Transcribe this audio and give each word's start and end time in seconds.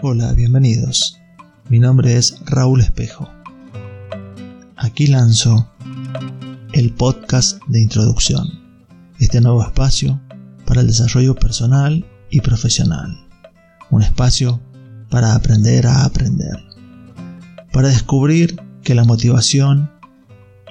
Hola, 0.00 0.32
bienvenidos. 0.32 1.18
Mi 1.68 1.80
nombre 1.80 2.16
es 2.16 2.36
Raúl 2.46 2.82
Espejo. 2.82 3.28
Aquí 4.76 5.08
lanzo 5.08 5.68
el 6.72 6.92
podcast 6.92 7.60
de 7.66 7.80
introducción, 7.80 8.46
este 9.18 9.40
nuevo 9.40 9.60
espacio 9.60 10.20
para 10.66 10.82
el 10.82 10.86
desarrollo 10.86 11.34
personal 11.34 12.06
y 12.30 12.42
profesional, 12.42 13.18
un 13.90 14.02
espacio 14.02 14.60
para 15.10 15.34
aprender 15.34 15.88
a 15.88 16.04
aprender, 16.04 16.62
para 17.72 17.88
descubrir 17.88 18.62
que 18.84 18.94
la 18.94 19.02
motivación 19.02 19.90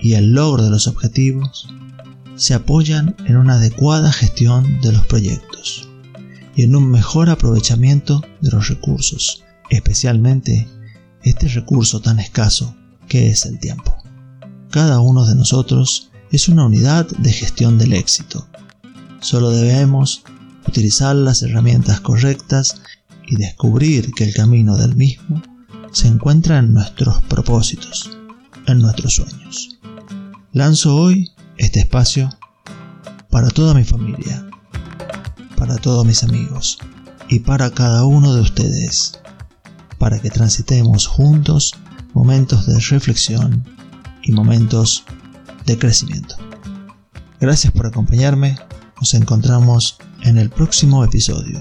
y 0.01 0.13
el 0.13 0.31
logro 0.31 0.63
de 0.63 0.69
los 0.69 0.87
objetivos 0.87 1.67
se 2.35 2.53
apoyan 2.53 3.13
en 3.25 3.35
una 3.35 3.55
adecuada 3.55 4.13
gestión 4.13 4.79
de 4.79 4.93
los 4.93 5.05
proyectos 5.05 5.89
y 6.57 6.63
en 6.63 6.75
un 6.75 6.89
mejor 6.89 7.29
aprovechamiento 7.29 8.21
de 8.41 8.49
los 8.49 8.67
recursos, 8.67 9.43
especialmente 9.69 10.67
este 11.21 11.47
recurso 11.49 12.01
tan 12.01 12.19
escaso 12.19 12.75
que 13.07 13.29
es 13.29 13.45
el 13.45 13.59
tiempo. 13.59 13.95
Cada 14.71 14.99
uno 14.99 15.25
de 15.25 15.35
nosotros 15.35 16.09
es 16.31 16.49
una 16.49 16.65
unidad 16.65 17.07
de 17.07 17.31
gestión 17.31 17.77
del 17.77 17.93
éxito. 17.93 18.47
Solo 19.21 19.51
debemos 19.51 20.23
utilizar 20.67 21.15
las 21.15 21.43
herramientas 21.43 22.01
correctas 22.01 22.81
y 23.27 23.35
descubrir 23.35 24.11
que 24.13 24.23
el 24.23 24.33
camino 24.33 24.77
del 24.77 24.95
mismo 24.95 25.41
se 25.91 26.07
encuentra 26.07 26.57
en 26.57 26.73
nuestros 26.73 27.21
propósitos, 27.23 28.17
en 28.65 28.79
nuestros 28.79 29.15
sueños. 29.15 29.77
Lanzo 30.53 30.95
hoy 30.95 31.29
este 31.57 31.81
espacio 31.81 32.29
para 33.29 33.49
toda 33.49 33.75
mi 33.75 33.83
familia, 33.83 34.46
para 35.57 35.75
todos 35.77 36.05
mis 36.05 36.23
amigos 36.23 36.77
y 37.27 37.39
para 37.39 37.71
cada 37.71 38.05
uno 38.05 38.33
de 38.33 38.41
ustedes, 38.41 39.19
para 39.97 40.19
que 40.19 40.29
transitemos 40.29 41.07
juntos 41.07 41.73
momentos 42.13 42.65
de 42.67 42.79
reflexión 42.79 43.65
y 44.23 44.31
momentos 44.31 45.03
de 45.65 45.77
crecimiento. 45.77 46.35
Gracias 47.39 47.73
por 47.73 47.87
acompañarme, 47.87 48.57
nos 48.99 49.13
encontramos 49.13 49.97
en 50.21 50.37
el 50.37 50.49
próximo 50.49 51.03
episodio. 51.03 51.59